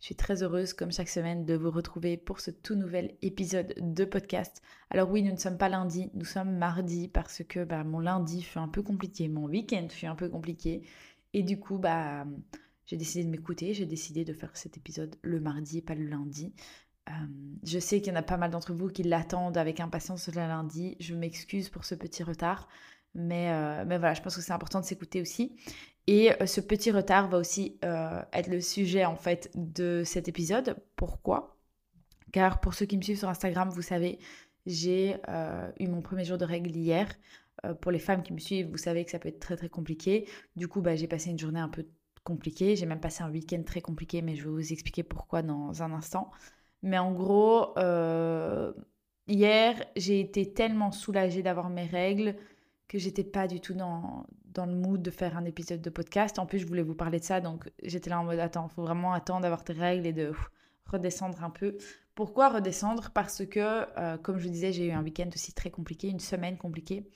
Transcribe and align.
Je 0.00 0.06
suis 0.06 0.14
très 0.14 0.42
heureuse, 0.42 0.72
comme 0.72 0.92
chaque 0.92 1.08
semaine, 1.08 1.46
de 1.46 1.54
vous 1.54 1.70
retrouver 1.70 2.16
pour 2.16 2.40
ce 2.40 2.50
tout 2.50 2.74
nouvel 2.74 3.16
épisode 3.22 3.74
de 3.78 4.04
podcast. 4.04 4.62
Alors 4.90 5.10
oui, 5.10 5.22
nous 5.22 5.32
ne 5.32 5.38
sommes 5.38 5.58
pas 5.58 5.68
lundi, 5.68 6.10
nous 6.14 6.24
sommes 6.24 6.56
mardi 6.56 7.08
parce 7.08 7.42
que 7.48 7.64
bah, 7.64 7.82
mon 7.82 8.00
lundi 8.00 8.42
fut 8.42 8.58
un 8.58 8.68
peu 8.68 8.82
compliqué, 8.82 9.28
mon 9.28 9.46
week-end 9.46 9.86
fut 9.88 10.06
un 10.06 10.14
peu 10.14 10.28
compliqué. 10.28 10.82
Et 11.32 11.42
du 11.42 11.58
coup, 11.58 11.78
bah, 11.78 12.26
j'ai 12.86 12.96
décidé 12.96 13.24
de 13.24 13.30
m'écouter, 13.30 13.74
j'ai 13.74 13.86
décidé 13.86 14.24
de 14.24 14.32
faire 14.32 14.56
cet 14.56 14.76
épisode 14.76 15.16
le 15.22 15.40
mardi 15.40 15.78
et 15.78 15.82
pas 15.82 15.94
le 15.94 16.06
lundi. 16.06 16.52
Euh, 17.08 17.12
je 17.62 17.78
sais 17.78 18.00
qu'il 18.00 18.12
y 18.12 18.16
en 18.16 18.18
a 18.18 18.22
pas 18.22 18.36
mal 18.36 18.50
d'entre 18.50 18.74
vous 18.74 18.88
qui 18.88 19.02
l'attendent 19.02 19.56
avec 19.56 19.80
impatience 19.80 20.28
le 20.28 20.34
lundi. 20.34 20.96
Je 21.00 21.14
m'excuse 21.14 21.68
pour 21.68 21.84
ce 21.84 21.94
petit 21.94 22.22
retard. 22.22 22.68
Mais, 23.16 23.50
euh, 23.50 23.84
mais 23.86 23.98
voilà, 23.98 24.14
je 24.14 24.22
pense 24.22 24.36
que 24.36 24.42
c'est 24.42 24.52
important 24.52 24.80
de 24.80 24.84
s'écouter 24.84 25.20
aussi. 25.20 25.56
Et 26.06 26.30
euh, 26.40 26.46
ce 26.46 26.60
petit 26.60 26.90
retard 26.90 27.28
va 27.28 27.38
aussi 27.38 27.78
être 27.82 28.48
le 28.48 28.60
sujet 28.60 29.04
en 29.04 29.16
fait 29.16 29.50
de 29.54 30.02
cet 30.04 30.28
épisode. 30.28 30.76
Pourquoi? 30.94 31.56
Car 32.32 32.60
pour 32.60 32.74
ceux 32.74 32.86
qui 32.86 32.96
me 32.96 33.02
suivent 33.02 33.18
sur 33.18 33.28
Instagram, 33.28 33.70
vous 33.70 33.82
savez, 33.82 34.18
j'ai 34.66 35.16
eu 35.80 35.88
mon 35.88 36.02
premier 36.02 36.24
jour 36.24 36.38
de 36.38 36.44
règles 36.44 36.70
hier. 36.70 37.08
pour 37.80 37.90
les 37.90 37.98
femmes 37.98 38.22
qui 38.22 38.32
me 38.32 38.38
suivent, 38.38 38.68
vous 38.70 38.76
savez 38.76 39.04
que 39.04 39.10
ça 39.10 39.18
peut 39.18 39.28
être 39.28 39.40
très 39.40 39.56
très 39.56 39.68
compliqué. 39.68 40.28
Du 40.56 40.68
coup, 40.68 40.82
bah, 40.82 40.96
j'ai 40.96 41.06
passé 41.06 41.30
une 41.30 41.38
journée 41.38 41.60
un 41.60 41.68
peu 41.68 41.86
compliquée. 42.26 42.76
J'ai 42.76 42.84
même 42.84 43.00
passé 43.00 43.22
un 43.22 43.30
week-end 43.30 43.62
très 43.64 43.80
compliqué, 43.80 44.20
mais 44.20 44.34
je 44.34 44.44
vais 44.44 44.50
vous 44.50 44.72
expliquer 44.72 45.02
pourquoi 45.02 45.42
dans 45.42 45.82
un 45.82 45.92
instant. 45.92 46.30
Mais 46.82 46.98
en 46.98 47.12
gros, 47.12 47.76
euh, 47.78 48.72
hier, 49.28 49.82
j'ai 49.96 50.20
été 50.20 50.52
tellement 50.52 50.92
soulagée 50.92 51.42
d'avoir 51.42 51.70
mes 51.70 51.86
règles 51.86 52.36
que 52.88 52.98
j'étais 52.98 53.24
pas 53.24 53.46
du 53.48 53.60
tout 53.60 53.74
dans, 53.74 54.26
dans 54.52 54.66
le 54.66 54.74
mood 54.74 55.02
de 55.02 55.10
faire 55.10 55.36
un 55.36 55.44
épisode 55.44 55.82
de 55.82 55.90
podcast. 55.90 56.38
En 56.38 56.46
plus, 56.46 56.58
je 56.58 56.66
voulais 56.66 56.82
vous 56.82 56.94
parler 56.94 57.18
de 57.18 57.24
ça, 57.24 57.40
donc 57.40 57.70
j'étais 57.82 58.10
là 58.10 58.20
en 58.20 58.24
mode 58.24 58.38
attends, 58.38 58.68
faut 58.68 58.82
vraiment 58.82 59.12
attendre 59.12 59.42
d'avoir 59.42 59.64
tes 59.64 59.72
règles 59.72 60.06
et 60.06 60.12
de 60.12 60.32
redescendre 60.86 61.42
un 61.42 61.50
peu. 61.50 61.76
Pourquoi 62.14 62.48
redescendre? 62.48 63.10
Parce 63.10 63.44
que, 63.44 63.86
euh, 63.98 64.16
comme 64.18 64.38
je 64.38 64.44
vous 64.44 64.52
disais, 64.52 64.72
j'ai 64.72 64.86
eu 64.86 64.92
un 64.92 65.02
week-end 65.02 65.28
aussi 65.34 65.52
très 65.52 65.70
compliqué, 65.70 66.08
une 66.08 66.20
semaine 66.20 66.56
compliquée 66.56 67.10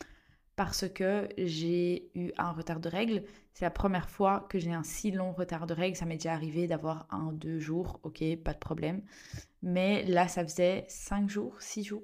parce 0.61 0.87
que 0.91 1.27
j'ai 1.39 2.11
eu 2.15 2.33
un 2.37 2.53
retard 2.53 2.81
de 2.81 2.91
règles. 2.91 3.23
C'est 3.55 3.65
la 3.65 3.71
première 3.71 4.11
fois 4.11 4.47
que 4.51 4.59
j'ai 4.59 4.75
un 4.75 4.83
si 4.83 5.11
long 5.11 5.33
retard 5.33 5.67
de 5.67 5.73
règles. 5.73 5.97
Ça 5.97 6.05
m'est 6.05 6.17
déjà 6.17 6.35
arrivé 6.35 6.67
d'avoir 6.67 7.07
un, 7.11 7.33
deux 7.33 7.59
jours, 7.59 7.99
ok, 8.03 8.23
pas 8.45 8.53
de 8.53 8.59
problème. 8.59 9.01
Mais 9.63 10.05
là, 10.05 10.29
ça 10.29 10.45
faisait 10.45 10.85
cinq 10.87 11.31
jours, 11.31 11.57
six 11.63 11.83
jours. 11.83 12.03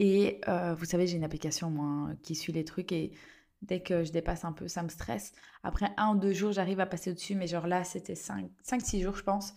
Et 0.00 0.40
euh, 0.48 0.74
vous 0.74 0.86
savez, 0.86 1.06
j'ai 1.06 1.16
une 1.18 1.24
application, 1.24 1.70
moi, 1.70 2.08
qui 2.22 2.34
suit 2.34 2.52
les 2.52 2.64
trucs 2.64 2.90
et 2.90 3.12
dès 3.60 3.80
que 3.80 4.02
je 4.02 4.10
dépasse 4.10 4.46
un 4.46 4.52
peu, 4.52 4.66
ça 4.66 4.82
me 4.82 4.88
stresse. 4.88 5.32
Après 5.62 5.90
un 5.98 6.14
ou 6.14 6.18
deux 6.18 6.32
jours, 6.32 6.52
j'arrive 6.52 6.80
à 6.80 6.86
passer 6.86 7.10
au-dessus, 7.10 7.34
mais 7.34 7.46
genre 7.46 7.66
là, 7.66 7.84
c'était 7.84 8.14
cinq, 8.14 8.50
cinq, 8.62 8.80
six 8.80 9.02
jours, 9.02 9.14
je 9.14 9.22
pense. 9.22 9.54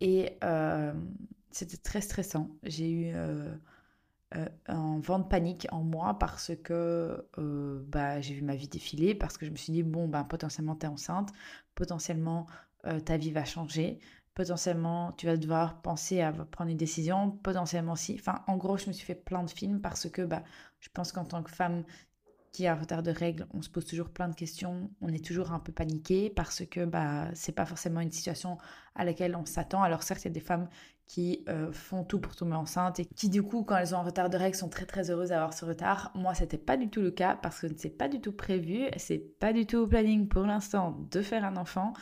Et 0.00 0.38
euh, 0.42 0.94
c'était 1.50 1.76
très 1.76 2.00
stressant. 2.00 2.50
J'ai 2.64 2.90
eu... 2.90 3.12
Euh, 3.14 3.54
un 4.66 4.98
vent 5.00 5.18
de 5.18 5.28
panique 5.28 5.66
en 5.72 5.82
moi 5.82 6.18
parce 6.18 6.52
que 6.64 7.26
bah, 7.36 8.22
j'ai 8.22 8.32
vu 8.32 8.40
ma 8.40 8.54
vie 8.56 8.66
défiler, 8.66 9.14
parce 9.14 9.36
que 9.36 9.44
je 9.44 9.50
me 9.50 9.56
suis 9.56 9.74
dit, 9.74 9.82
bon, 9.82 10.08
bah, 10.08 10.24
potentiellement 10.24 10.74
tu 10.74 10.86
es 10.86 10.88
enceinte, 10.88 11.34
potentiellement 11.74 12.46
ta 13.04 13.18
vie 13.18 13.30
va 13.30 13.44
changer, 13.44 13.98
potentiellement 14.34 15.12
tu 15.12 15.26
vas 15.26 15.36
devoir 15.36 15.82
penser 15.82 16.20
à 16.20 16.32
prendre 16.32 16.70
une 16.70 16.76
décision, 16.76 17.30
potentiellement 17.30 17.96
si. 17.96 18.16
Enfin, 18.18 18.42
en 18.46 18.56
gros, 18.56 18.76
je 18.78 18.86
me 18.86 18.92
suis 18.92 19.06
fait 19.06 19.14
plein 19.14 19.42
de 19.42 19.50
films 19.50 19.80
parce 19.80 20.08
que 20.10 20.22
bah, 20.22 20.42
je 20.80 20.88
pense 20.92 21.12
qu'en 21.12 21.24
tant 21.24 21.42
que 21.42 21.50
femme 21.50 21.84
qui 22.52 22.66
a 22.66 22.72
un 22.72 22.76
retard 22.76 23.02
de 23.02 23.10
règles, 23.10 23.46
on 23.54 23.62
se 23.62 23.70
pose 23.70 23.86
toujours 23.86 24.10
plein 24.10 24.28
de 24.28 24.34
questions, 24.34 24.90
on 25.00 25.08
est 25.08 25.24
toujours 25.24 25.52
un 25.52 25.58
peu 25.58 25.72
paniqué 25.72 26.28
parce 26.28 26.64
que 26.66 26.84
bah 26.84 27.28
c'est 27.34 27.52
pas 27.52 27.64
forcément 27.64 28.00
une 28.00 28.10
situation 28.10 28.58
à 28.94 29.04
laquelle 29.04 29.34
on 29.36 29.46
s'attend. 29.46 29.82
Alors 29.82 30.02
certes, 30.02 30.22
il 30.22 30.28
y 30.28 30.30
a 30.30 30.34
des 30.34 30.40
femmes 30.40 30.68
qui 31.06 31.44
euh, 31.48 31.72
font 31.72 32.04
tout 32.04 32.20
pour 32.20 32.36
tomber 32.36 32.54
enceinte 32.54 33.00
et 33.00 33.06
qui 33.06 33.28
du 33.28 33.42
coup 33.42 33.64
quand 33.64 33.76
elles 33.76 33.94
ont 33.94 33.98
un 33.98 34.02
retard 34.02 34.30
de 34.30 34.36
règles 34.36 34.56
sont 34.56 34.68
très 34.68 34.86
très 34.86 35.10
heureuses 35.10 35.30
d'avoir 35.30 35.54
ce 35.54 35.64
retard. 35.64 36.12
Moi, 36.14 36.34
c'était 36.34 36.58
pas 36.58 36.76
du 36.76 36.90
tout 36.90 37.00
le 37.00 37.10
cas 37.10 37.38
parce 37.40 37.60
que 37.60 37.66
c'est 37.76 37.90
pas 37.90 38.08
du 38.08 38.20
tout 38.20 38.32
prévu, 38.32 38.86
c'est 38.98 39.18
pas 39.18 39.52
du 39.54 39.66
tout 39.66 39.78
au 39.78 39.86
planning 39.86 40.28
pour 40.28 40.42
l'instant 40.42 40.98
de 41.10 41.22
faire 41.22 41.44
un 41.44 41.56
enfant. 41.56 41.94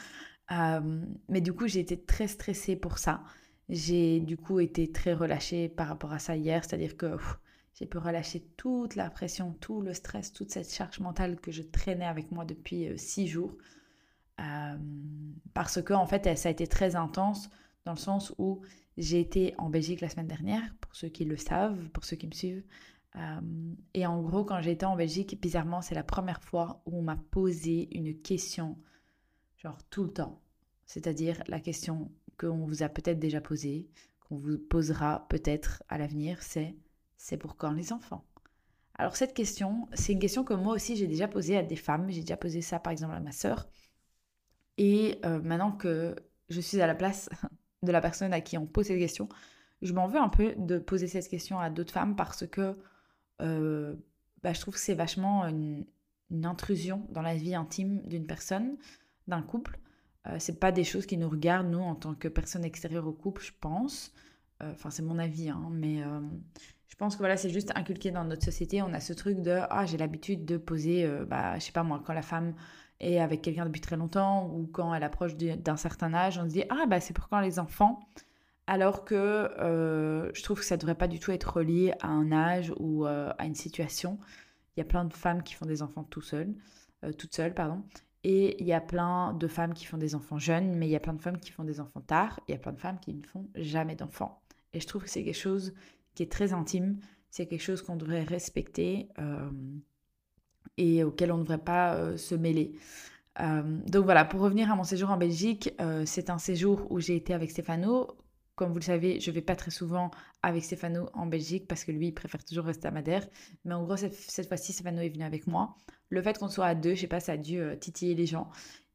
Euh, 0.53 1.05
mais 1.29 1.41
du 1.41 1.53
coup, 1.53 1.69
j'ai 1.69 1.81
été 1.81 2.01
très 2.01 2.27
stressée 2.27 2.77
pour 2.77 2.99
ça. 2.99 3.23
J'ai 3.69 4.21
du 4.21 4.37
coup 4.37 4.59
été 4.59 4.91
très 4.91 5.15
relâchée 5.15 5.69
par 5.69 5.89
rapport 5.89 6.13
à 6.13 6.19
ça 6.19 6.37
hier, 6.37 6.65
c'est-à-dire 6.65 6.97
que 6.97 7.17
j'ai 7.75 7.87
pu 7.87 7.99
relâcher 7.99 8.41
toute 8.57 8.97
la 8.97 9.11
pression, 9.11 9.53
tout 9.61 9.81
le 9.81 9.95
stress, 9.95 10.33
toute 10.33 10.51
cette 10.51 10.73
charge 10.73 10.99
mentale 10.99 11.41
que 11.41 11.53
je 11.53 11.63
traînais 11.63 12.07
avec 12.07 12.33
moi 12.33 12.45
depuis 12.45 12.89
euh, 12.89 12.97
six 12.97 13.29
jours. 13.29 13.57
Euh, 14.41 14.77
parce 15.55 15.81
que, 15.83 15.93
en 15.93 16.07
fait, 16.07 16.37
ça 16.37 16.49
a 16.49 16.53
été 16.53 16.67
très 16.67 16.97
intense 16.97 17.51
dans 17.85 17.93
le 17.93 17.99
sens 17.99 18.35
où 18.39 18.63
j'ai 18.97 19.21
été 19.21 19.55
en 19.59 19.71
Belgique 19.71 20.01
la 20.01 20.09
semaine 20.09 20.27
dernière, 20.27 20.63
pour 20.81 20.95
ceux 20.97 21.09
qui 21.09 21.25
le 21.25 21.37
savent, 21.37 21.89
pour 21.91 22.05
ceux 22.05 22.17
qui 22.17 22.27
me 22.27 22.33
suivent. 22.33 22.65
Et 23.95 24.07
en 24.07 24.23
gros, 24.23 24.45
quand 24.45 24.61
j'étais 24.61 24.87
en 24.87 24.95
Belgique, 24.95 25.41
bizarrement, 25.41 25.83
c'est 25.83 25.95
la 25.95 26.05
première 26.05 26.43
fois 26.43 26.83
où 26.87 26.99
on 26.99 27.03
m'a 27.03 27.17
posé 27.17 27.89
une 27.97 28.17
question, 28.21 28.79
genre 29.63 29.79
tout 29.91 30.05
le 30.05 30.13
temps. 30.13 30.41
C'est-à-dire 30.87 31.43
la 31.47 31.61
question 31.61 32.11
qu'on 32.39 32.67
vous 32.67 32.83
a 32.83 32.89
peut-être 32.89 33.19
déjà 33.19 33.41
posée, 33.41 33.89
qu'on 34.29 34.37
vous 34.37 34.59
posera 34.59 35.27
peut-être 35.29 35.83
à 35.89 35.99
l'avenir, 35.99 36.43
c'est 36.43 36.77
c'est 37.17 37.37
pour 37.37 37.57
quand 37.57 37.73
les 37.73 37.93
enfants? 37.93 38.25
Alors 38.95 39.15
cette 39.15 39.35
question, 39.35 39.89
c'est 39.93 40.15
une 40.15 40.19
question 40.19 40.43
que 40.43 40.55
moi 40.55 40.75
aussi 40.75 40.97
j'ai 40.97 41.07
déjà 41.07 41.29
posée 41.29 41.57
à 41.57 41.63
des 41.63 41.77
femmes. 41.77 42.11
J'ai 42.11 42.23
déjà 42.23 42.37
posé 42.37 42.63
ça 42.63 42.79
par 42.79 42.93
exemple 42.93 43.15
à 43.15 43.21
ma 43.21 43.33
sœur. 43.33 43.69
Et 44.79 45.19
euh, 45.25 45.41
maintenant 45.41 45.73
que 45.73 46.17
je 46.49 46.61
suis 46.61 46.81
à 46.81 46.87
la 46.87 46.95
place 46.95 47.29
de 47.83 47.93
la 47.93 48.01
personne 48.01 48.33
à 48.33 48.41
qui 48.41 48.57
on 48.59 48.67
pose 48.67 48.87
cette 48.87 48.99
question, 48.99 49.29
je 49.83 49.93
m'en 49.93 50.07
veux 50.07 50.19
un 50.19 50.29
peu 50.29 50.55
de 50.57 50.79
poser 50.79 51.07
cette 51.07 51.29
question 51.29 51.59
à 51.59 51.71
d'autres 51.71 51.93
femmes 51.93 52.17
parce 52.17 52.47
que 52.47 52.77
euh, 53.41 53.95
bah, 54.43 54.53
je 54.53 54.61
trouve 54.61 54.75
que 54.75 54.81
c'est 54.81 54.95
vachement 54.95 55.47
une, 55.47 55.87
intrusion 56.45 57.07
dans 57.11 57.23
la 57.23 57.35
vie 57.35 57.57
intime 57.57 58.03
d'une 58.07 58.27
personne, 58.27 58.77
d'un 59.31 59.43
couple. 59.43 59.79
Euh, 60.27 60.37
c'est 60.39 60.61
pas 60.61 60.73
des 60.73 60.85
choses 60.85 61.07
qui 61.07 61.17
nous 61.17 61.29
regardent, 61.29 61.71
nous, 61.71 61.81
en 61.81 61.95
tant 61.95 62.15
que 62.15 62.29
personne 62.29 62.65
extérieure 62.65 63.07
au 63.07 63.13
couple, 63.13 63.43
je 63.43 63.53
pense. 63.61 64.13
Enfin, 64.63 64.91
c'est 64.91 65.03
mon 65.03 65.19
avis, 65.19 65.49
hein, 65.49 65.69
mais 65.71 66.03
je 66.91 66.97
pense 66.97 67.15
que 67.15 67.21
voilà, 67.21 67.37
c'est 67.39 67.49
juste 67.49 67.73
inculqué 67.77 68.11
dans 68.11 68.25
notre 68.25 68.45
société. 68.45 68.83
On 68.83 68.93
a 68.93 69.01
ce 69.01 69.13
truc 69.15 69.41
de 69.41 69.61
ah, 69.71 69.87
j'ai 69.87 69.97
l'habitude 69.97 70.45
de 70.45 70.59
poser, 70.59 71.07
euh, 71.07 71.25
bah, 71.25 71.59
je 71.59 71.65
sais 71.65 71.73
pas 71.73 71.85
moi, 71.85 72.03
quand 72.05 72.13
la 72.13 72.21
femme 72.21 72.55
est 72.99 73.19
avec 73.19 73.41
quelqu'un 73.41 73.65
depuis 73.65 73.81
très 73.81 73.97
longtemps 73.97 74.47
ou 74.49 74.67
quand 74.67 74.93
elle 74.93 75.05
approche 75.05 75.37
d'un 75.37 75.77
certain 75.77 76.13
âge, 76.13 76.37
on 76.37 76.43
se 76.43 76.53
dit 76.53 76.65
ah, 76.69 76.85
bah, 76.89 77.01
c'est 77.01 77.15
pour 77.15 77.29
quand 77.29 77.41
les 77.41 77.59
enfants. 77.59 78.01
Alors 78.67 79.05
que 79.05 79.15
euh, 79.15 80.31
je 80.35 80.43
trouve 80.43 80.59
que 80.59 80.65
ça 80.65 80.77
devrait 80.77 80.95
pas 80.95 81.09
du 81.09 81.19
tout 81.21 81.31
être 81.33 81.57
relié 81.57 81.95
à 82.01 82.09
un 82.09 82.33
âge 82.33 82.73
ou 82.79 83.07
euh, 83.07 83.33
à 83.39 83.47
une 83.47 83.55
situation. 83.55 84.19
Il 84.77 84.81
y 84.81 84.83
a 84.83 84.87
plein 84.87 85.05
de 85.05 85.15
femmes 85.15 85.43
qui 85.43 85.55
font 85.55 85.67
des 85.67 85.83
enfants 85.83 86.05
tout 86.05 86.21
seules, 86.21 86.55
toutes 87.19 87.35
seules, 87.35 87.55
pardon. 87.55 87.83
Et 88.23 88.61
il 88.61 88.67
y 88.67 88.73
a 88.73 88.81
plein 88.81 89.33
de 89.33 89.47
femmes 89.47 89.73
qui 89.73 89.87
font 89.87 89.97
des 89.97 90.15
enfants 90.15 90.39
jeunes, 90.39 90.77
mais 90.77 90.87
il 90.87 90.91
y 90.91 90.97
a 90.97 91.01
plein 91.01 91.15
de 91.15 91.23
femmes 91.23 91.39
qui 91.39 91.51
font 91.51 91.65
des 91.65 91.81
enfants 91.81 92.03
tard. 92.03 92.41
Il 92.49 92.53
y 92.53 92.55
a 92.55 92.59
plein 92.59 92.73
de 92.73 92.79
femmes 92.79 92.99
qui 93.01 93.15
ne 93.15 93.23
font 93.23 93.49
jamais 93.55 93.95
d'enfants. 93.95 94.43
Et 94.75 94.81
je 94.81 94.87
trouve 94.87 95.05
que 95.05 95.11
c'est 95.11 95.25
quelque 95.25 95.35
chose 95.35 95.75
qui 96.15 96.23
est 96.23 96.31
très 96.31 96.53
intime. 96.53 96.99
C'est 97.31 97.47
quelque 97.47 97.63
chose 97.63 97.81
qu'on 97.83 97.97
devrait 97.97 98.25
respecter 98.25 99.09
euh, 99.19 99.51
et 100.77 101.03
auquel 101.05 101.33
on 101.33 101.39
ne 101.39 101.43
devrait 101.43 101.59
pas 101.59 101.95
euh, 101.95 102.17
se 102.17 102.35
mêler. 102.35 102.73
Euh, 103.41 103.63
donc 103.87 104.05
voilà, 104.05 104.25
pour 104.25 104.41
revenir 104.41 104.71
à 104.71 104.77
mon 104.77 104.85
séjour 104.85 105.11
en 105.11 105.17
Belgique, 105.17 105.75
c'est 106.05 106.29
un 106.29 106.39
séjour 106.39 106.91
où 106.91 107.01
j'ai 107.01 107.17
été 107.17 107.33
avec 107.33 107.51
Stéphano. 107.51 108.09
Comme 108.61 108.73
vous 108.73 108.79
le 108.79 108.85
savez, 108.85 109.21
je 109.21 109.31
vais 109.31 109.41
pas 109.41 109.57
très 109.57 109.71
souvent 109.71 110.11
avec 110.43 110.63
Stéphano 110.63 111.09
en 111.15 111.25
Belgique 111.25 111.67
parce 111.67 111.83
que 111.83 111.93
lui, 111.93 112.09
il 112.09 112.13
préfère 112.13 112.45
toujours 112.45 112.67
rester 112.67 112.87
à 112.89 112.91
Madère. 112.91 113.27
Mais 113.65 113.73
en 113.73 113.85
gros, 113.85 113.97
cette, 113.97 114.15
fois-ci, 114.47 114.75
Stéphano 114.75 115.01
est 115.01 115.09
venu 115.09 115.25
avec 115.25 115.47
moi. 115.47 115.77
Le 116.11 116.21
fait 116.21 116.37
qu'on 116.39 116.49
soit 116.49 116.67
à 116.67 116.75
deux, 116.75 116.95
je 116.95 117.01
sais 117.01 117.07
pas, 117.07 117.21
ça 117.21 117.33
a 117.33 117.37
dû 117.39 117.59
titiller 117.81 118.15
les 118.15 118.27
gens. 118.27 118.51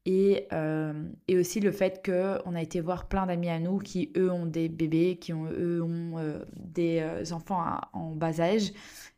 Euh, 0.08 1.08
et, 1.26 1.36
aussi 1.36 1.60
le 1.60 1.72
fait 1.72 2.00
qu'on 2.04 2.54
a 2.54 2.62
été 2.62 2.80
voir 2.80 3.08
plein 3.08 3.26
d'amis 3.26 3.48
à 3.48 3.58
nous 3.58 3.78
qui, 3.78 4.12
eux, 4.16 4.30
ont 4.30 4.46
des 4.46 4.68
bébés, 4.68 5.18
qui, 5.20 5.32
ont, 5.32 5.46
eux, 5.50 5.82
ont 5.82 6.18
euh, 6.18 6.44
des 6.56 7.00
euh, 7.00 7.34
enfants 7.34 7.64
en 7.92 8.14
bas 8.14 8.40
âge, 8.40 8.72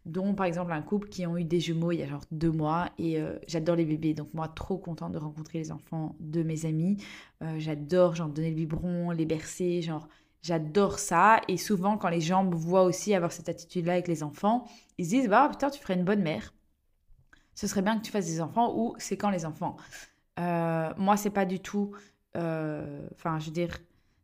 dont 0.07 0.35
par 0.35 0.47
exemple 0.47 0.73
un 0.73 0.81
couple 0.81 1.09
qui 1.09 1.27
ont 1.27 1.37
eu 1.37 1.45
des 1.45 1.61
jumeaux 1.61 1.93
il 1.93 1.99
y 1.99 2.03
a 2.03 2.07
genre 2.07 2.25
deux 2.31 2.51
mois. 2.51 2.89
Et 2.99 3.19
j'adore 3.47 3.77
les 3.77 3.85
bébés, 3.85 4.15
donc 4.15 4.33
moi, 4.33 4.49
trop 4.49 4.79
contente 4.79 5.13
de 5.13 5.19
rencontrer 5.19 5.59
les 5.59 5.73
enfants 5.73 6.17
de 6.21 6.43
mes 6.43 6.65
amis. 6.65 6.97
j'adore, 7.59 8.15
genre, 8.15 8.29
donner 8.29 8.51
le 8.51 8.57
biberon, 8.57 9.11
les 9.11 9.27
bercer, 9.27 9.83
genre, 9.83 10.09
j'adore 10.43 10.99
ça. 10.99 11.41
Et 11.49 11.57
souvent, 11.57 11.97
quand 11.97 12.09
les 12.09 12.21
gens 12.21 12.45
me 12.45 12.55
voient 12.55 12.85
aussi 12.85 13.15
avoir 13.15 13.33
cette 13.33 13.49
attitude-là 13.49 13.95
avec 13.95 14.09
les 14.09 14.23
enfants, 14.23 14.65
ils 14.99 15.05
se 15.05 15.11
disent, 15.11 15.29
bah 15.29 15.49
putain, 15.51 15.71
tu 15.71 15.81
ferais 15.81 15.95
une 15.95 16.05
bonne 16.05 16.23
mère. 16.23 16.55
Ce 17.55 17.67
serait 17.67 17.83
bien 17.83 17.99
que 17.99 18.05
tu 18.05 18.13
fasses 18.13 18.27
des 18.27 18.41
enfants 18.41 18.73
ou 18.77 18.95
c'est 18.99 19.17
quand 19.17 19.31
les 19.31 19.45
enfants? 19.45 19.77
Euh, 20.39 20.93
moi, 20.97 21.17
c'est 21.17 21.31
pas 21.31 21.45
du 21.45 21.61
tout. 21.61 21.93
Euh, 22.37 23.09
je 23.25 23.47
veux 23.47 23.51
dire, 23.51 23.79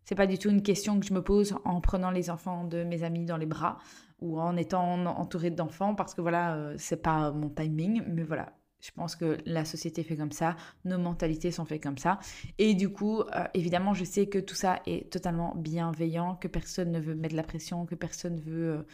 c'est 0.05 0.15
pas 0.15 0.27
du 0.27 0.39
tout 0.39 0.51
une 0.51 0.63
question 0.63 1.01
que 1.01 1.07
je 1.07 1.15
me 1.15 1.23
pose 1.23 1.57
en 1.65 1.81
prenant 1.81 2.11
les 2.11 2.31
enfants 2.31 2.65
de 2.65 2.85
mes 2.85 3.03
amis 3.03 3.25
dans 3.25 3.37
les 3.37 3.47
bras 3.47 3.79
ou 4.21 4.41
en 4.41 4.57
étant 4.57 5.05
entourée 5.07 5.51
d'enfants 5.51 5.95
parce 5.95 6.15
que 6.15 6.21
voilà, 6.21 6.55
euh, 6.55 6.75
c'est 6.79 7.03
pas 7.03 7.33
mon 7.33 7.49
timing. 7.49 8.03
Mais 8.07 8.23
voilà, 8.23 8.53
Je 8.85 8.91
pense 8.91 9.17
que 9.17 9.39
la 9.47 9.65
société 9.65 10.03
fait 10.03 10.17
comme 10.17 10.33
ça, 10.33 10.57
nos 10.85 10.99
mentalités 10.99 11.51
sont 11.51 11.65
faites 11.65 11.83
comme 11.83 11.97
ça. 11.97 12.19
Et 12.59 12.75
du 12.75 12.91
coup, 12.91 13.21
euh, 13.21 13.45
évidemment, 13.55 13.95
je 13.95 14.05
sais 14.05 14.27
que 14.27 14.39
tout 14.39 14.55
ça 14.55 14.83
est 14.87 15.11
totalement 15.11 15.55
bienveillant, 15.57 16.35
que 16.37 16.49
personne 16.49 16.93
ne 16.93 17.01
veut 17.01 17.15
mettre 17.15 17.35
la 17.35 17.45
pression, 17.45 17.87
que 17.87 17.95
personne 17.95 18.39
veut 18.41 18.87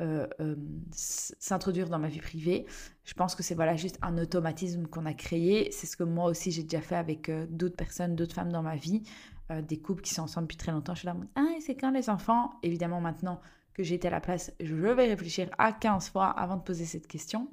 euh, 0.00 0.26
euh, 0.40 0.54
s'introduire 0.92 1.88
dans 1.88 1.98
ma 1.98 2.06
vie 2.06 2.20
privée. 2.20 2.66
Je 3.04 3.14
pense 3.14 3.34
que 3.34 3.42
c'est 3.42 3.56
voilà 3.56 3.74
juste 3.74 3.98
un 4.02 4.16
automatisme 4.16 4.86
qu'on 4.86 5.06
a 5.06 5.14
créé. 5.14 5.72
C'est 5.72 5.88
ce 5.88 5.96
que 5.96 6.04
moi 6.04 6.26
aussi 6.26 6.52
j'ai 6.52 6.62
déjà 6.62 6.80
fait 6.80 6.94
avec 6.94 7.28
d'autres 7.50 7.76
personnes, 7.76 8.14
d'autres 8.14 8.34
femmes 8.36 8.52
dans 8.52 8.62
ma 8.62 8.76
vie, 8.76 9.02
des 9.50 9.80
couples 9.80 10.02
qui 10.02 10.14
sont 10.14 10.22
ensemble 10.22 10.46
depuis 10.46 10.56
très 10.56 10.70
longtemps. 10.70 10.94
Je 10.94 11.00
suis 11.00 11.06
là, 11.06 11.16
ah, 11.34 11.48
c'est 11.60 11.74
quand 11.74 11.90
les 11.90 12.08
enfants? 12.08 12.52
Évidemment, 12.62 13.00
maintenant 13.00 13.40
que 13.74 13.82
été 13.82 14.06
à 14.06 14.10
la 14.12 14.20
place, 14.20 14.52
je 14.60 14.74
vais 14.74 15.08
réfléchir 15.08 15.50
à 15.58 15.72
15 15.72 16.10
fois 16.10 16.28
avant 16.28 16.56
de 16.56 16.62
poser 16.62 16.84
cette 16.84 17.08
question. 17.08 17.48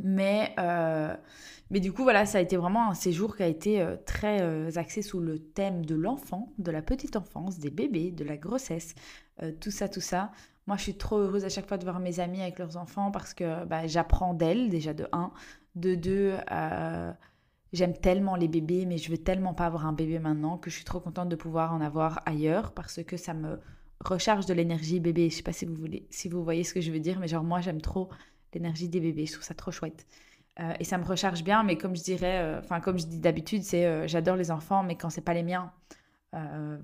Mais, 0.00 0.54
euh, 0.58 1.14
mais 1.70 1.80
du 1.80 1.92
coup, 1.92 2.02
voilà, 2.02 2.26
ça 2.26 2.38
a 2.38 2.40
été 2.40 2.56
vraiment 2.56 2.88
un 2.90 2.94
séjour 2.94 3.36
qui 3.36 3.42
a 3.42 3.46
été 3.46 3.80
euh, 3.80 3.96
très 4.06 4.42
euh, 4.42 4.70
axé 4.76 5.02
sous 5.02 5.20
le 5.20 5.38
thème 5.38 5.84
de 5.84 5.94
l'enfant, 5.94 6.52
de 6.58 6.70
la 6.70 6.82
petite 6.82 7.16
enfance, 7.16 7.58
des 7.58 7.70
bébés, 7.70 8.10
de 8.10 8.24
la 8.24 8.36
grossesse, 8.36 8.94
tout 9.60 9.70
ça, 9.70 9.88
tout 9.88 10.00
ça. 10.00 10.30
Moi, 10.66 10.76
je 10.76 10.82
suis 10.82 10.96
trop 10.96 11.18
heureuse 11.18 11.44
à 11.44 11.48
chaque 11.48 11.66
fois 11.66 11.78
de 11.78 11.82
voir 11.82 11.98
mes 11.98 12.20
amis 12.20 12.40
avec 12.40 12.58
leurs 12.58 12.76
enfants 12.76 13.10
parce 13.10 13.34
que 13.34 13.64
bah, 13.64 13.86
j'apprends 13.88 14.34
d'elles, 14.34 14.68
déjà 14.68 14.94
de 14.94 15.08
un. 15.10 15.32
De 15.74 15.94
deux, 15.96 16.36
j'aime 17.72 17.94
tellement 17.94 18.36
les 18.36 18.46
bébés, 18.46 18.86
mais 18.86 18.98
je 18.98 19.10
veux 19.10 19.18
tellement 19.18 19.54
pas 19.54 19.66
avoir 19.66 19.86
un 19.86 19.92
bébé 19.92 20.20
maintenant 20.20 20.58
que 20.58 20.70
je 20.70 20.76
suis 20.76 20.84
trop 20.84 21.00
contente 21.00 21.28
de 21.28 21.34
pouvoir 21.34 21.72
en 21.72 21.80
avoir 21.80 22.22
ailleurs 22.26 22.72
parce 22.72 23.02
que 23.02 23.16
ça 23.16 23.34
me 23.34 23.58
recharge 24.04 24.46
de 24.46 24.54
l'énergie 24.54 25.00
bébé. 25.00 25.30
Je 25.30 25.36
sais 25.36 25.42
pas 25.42 25.52
si 25.52 25.64
vous, 25.64 25.74
voulez, 25.74 26.06
si 26.10 26.28
vous 26.28 26.44
voyez 26.44 26.62
ce 26.62 26.74
que 26.74 26.80
je 26.80 26.92
veux 26.92 27.00
dire, 27.00 27.18
mais 27.18 27.26
genre, 27.26 27.42
moi, 27.42 27.60
j'aime 27.60 27.80
trop 27.80 28.10
l'énergie 28.54 28.88
des 28.88 29.00
bébés. 29.00 29.26
Je 29.26 29.32
trouve 29.32 29.44
ça 29.44 29.54
trop 29.54 29.70
chouette. 29.70 30.06
Euh, 30.60 30.74
et 30.78 30.84
ça 30.84 30.98
me 30.98 31.04
recharge 31.04 31.42
bien, 31.44 31.62
mais 31.62 31.78
comme 31.78 31.96
je 31.96 32.02
dirais, 32.02 32.40
euh, 32.40 32.60
enfin 32.60 32.80
comme 32.80 32.98
je 32.98 33.06
dis 33.06 33.18
d'habitude, 33.20 33.62
c'est 33.62 33.86
euh, 33.86 34.06
j'adore 34.06 34.36
les 34.36 34.50
enfants, 34.50 34.82
mais 34.82 34.96
quand 34.96 35.08
c'est 35.08 35.22
pas 35.22 35.34
les 35.34 35.42
miens, 35.42 35.72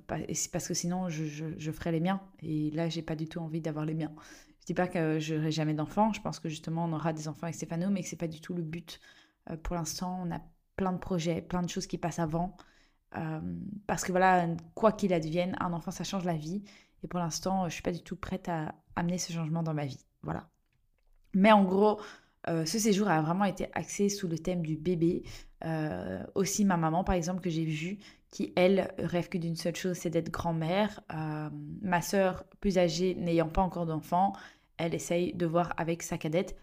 parce 0.07 0.69
que 0.69 0.75
sinon 0.75 1.09
je, 1.09 1.25
je, 1.25 1.73
ferai 1.73 1.93
les 1.93 2.01
miens. 2.01 2.21
Et 2.43 2.71
là, 2.73 2.89
j'ai 2.91 3.01
pas 3.03 3.17
du 3.17 3.29
tout 3.29 3.41
envie 3.41 3.63
d'avoir 3.63 3.87
les 3.87 3.95
miens. 3.95 4.13
Je 4.61 4.67
dis 4.67 4.75
pas 4.75 4.89
que 4.89 5.19
je 5.19 5.35
n'aurai 5.35 5.51
jamais 5.51 5.73
d'enfants. 5.75 6.13
Je 6.13 6.21
pense 6.21 6.39
que 6.39 6.51
justement 6.51 6.85
on 6.85 6.93
aura 6.93 7.15
des 7.15 7.29
enfants 7.29 7.45
avec 7.45 7.55
Stéphano, 7.55 7.89
mais 7.91 8.03
que 8.03 8.09
c'est 8.09 8.17
pas 8.17 8.29
du 8.29 8.41
tout 8.41 8.55
le 8.55 8.63
but. 8.63 9.01
pour 9.63 9.77
l'instant, 9.77 10.21
on 10.25 10.31
a 10.35 10.41
plein 10.77 10.93
de 10.93 10.99
projets, 10.99 11.41
plein 11.43 11.63
de 11.63 11.69
choses 11.71 11.87
qui 11.87 11.99
passent 11.99 12.19
avant. 12.19 12.57
parce 13.87 14.05
que 14.05 14.13
voilà, 14.13 14.47
quoi 14.75 14.93
qu'il 14.93 15.13
advienne, 15.15 15.57
un 15.61 15.73
enfant 15.73 15.91
ça 15.91 16.05
change 16.05 16.25
la 16.25 16.37
vie. 16.37 16.63
Et 17.03 17.09
pour 17.09 17.21
l'instant, 17.21 17.69
je 17.69 17.75
suis 17.75 17.83
pas 17.83 17.93
du 17.93 18.03
tout 18.03 18.17
prête 18.17 18.49
à 18.49 18.75
amener 18.97 19.19
ce 19.19 19.33
changement 19.33 19.63
dans 19.63 19.75
ma 19.75 19.87
vie. 19.87 20.05
Voilà. 20.23 20.49
Mais 21.35 21.53
en 21.53 21.65
gros, 21.65 22.01
euh, 22.49 22.65
ce 22.65 22.79
séjour 22.79 23.09
a 23.09 23.21
vraiment 23.21 23.45
été 23.45 23.69
axé 23.75 24.09
sous 24.09 24.29
le 24.29 24.39
thème 24.39 24.63
du 24.63 24.77
bébé. 24.77 25.23
Euh, 25.65 26.23
aussi 26.35 26.65
ma 26.65 26.77
maman, 26.77 27.05
par 27.05 27.15
exemple, 27.15 27.41
que 27.41 27.51
j'ai 27.51 27.65
vue, 27.65 27.99
qui, 28.31 28.53
elle, 28.57 28.93
rêve 28.99 29.29
que 29.29 29.39
d'une 29.39 29.57
seule 29.57 29.77
chose, 29.77 29.97
c'est 29.97 30.11
d'être 30.11 30.31
grand-mère. 30.31 31.01
Euh, 31.13 31.51
ma 31.83 32.01
sœur, 32.01 32.45
plus 32.61 32.79
âgée, 32.79 33.15
n'ayant 33.15 33.49
pas 33.49 33.63
encore 33.63 33.87
d'enfant, 33.87 34.33
elle 34.77 34.95
essaye 34.95 35.35
de 35.35 35.47
voir 35.47 35.75
avec 35.77 36.03
sa 36.03 36.19
cadette 36.19 36.57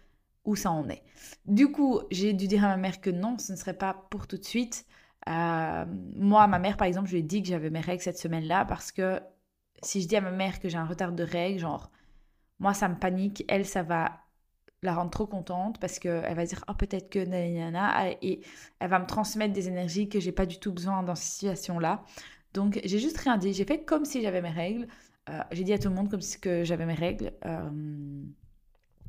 où 0.44 0.56
ça 0.56 0.70
en 0.70 0.88
est. 0.88 1.02
Du 1.46 1.70
coup, 1.70 2.00
j'ai 2.10 2.32
dû 2.32 2.46
dire 2.46 2.64
à 2.64 2.68
ma 2.68 2.76
mère 2.76 3.00
que 3.00 3.10
non, 3.10 3.36
ce 3.38 3.52
ne 3.52 3.56
serait 3.56 3.76
pas 3.76 4.06
pour 4.10 4.26
tout 4.26 4.38
de 4.38 4.44
suite. 4.44 4.86
moi, 5.26 6.46
ma 6.46 6.58
mère, 6.58 6.76
par 6.76 6.86
exemple, 6.86 7.08
je 7.08 7.14
lui 7.14 7.20
ai 7.20 7.24
dit 7.24 7.42
que 7.42 7.48
j'avais 7.48 7.70
mes 7.70 7.80
règles 7.80 8.02
cette 8.02 8.18
semaine-là 8.18 8.64
parce 8.64 8.92
que 8.92 9.20
si 9.82 10.02
je 10.02 10.08
dis 10.08 10.16
à 10.16 10.20
ma 10.20 10.30
mère 10.30 10.60
que 10.60 10.68
j'ai 10.68 10.78
un 10.78 10.86
retard 10.86 11.12
de 11.12 11.24
règles, 11.24 11.58
genre, 11.58 11.90
moi, 12.60 12.74
ça 12.74 12.88
me 12.88 12.96
panique, 12.96 13.44
elle, 13.48 13.66
ça 13.66 13.82
va 13.82 14.25
la 14.86 14.94
rendre 14.94 15.10
trop 15.10 15.26
contente 15.26 15.78
parce 15.78 15.98
qu'elle 15.98 16.34
va 16.34 16.46
dire 16.46 16.64
ah 16.66 16.74
peut-être 16.74 17.10
que 17.10 17.18
nanana 17.18 18.10
et 18.22 18.40
elle 18.78 18.90
va 18.90 18.98
me 18.98 19.06
transmettre 19.06 19.52
des 19.52 19.68
énergies 19.68 20.08
que 20.08 20.20
j'ai 20.20 20.32
pas 20.32 20.46
du 20.46 20.58
tout 20.58 20.72
besoin 20.72 21.02
dans 21.02 21.14
ces 21.14 21.28
situations 21.28 21.78
là 21.78 22.04
donc 22.56 22.80
j'ai 22.84 22.98
juste 22.98 23.18
rien 23.18 23.36
dit. 23.36 23.52
J'ai 23.52 23.66
fait 23.66 23.84
comme 23.84 24.06
si 24.06 24.22
j'avais 24.22 24.40
mes 24.40 24.50
règles. 24.50 24.88
Euh, 25.28 25.40
j'ai 25.52 25.62
dit 25.62 25.74
à 25.74 25.78
tout 25.78 25.90
le 25.90 25.94
monde 25.94 26.10
comme 26.10 26.22
si 26.22 26.38
j'avais 26.62 26.86
mes 26.86 26.94
règles 26.94 27.32
euh, 27.44 28.22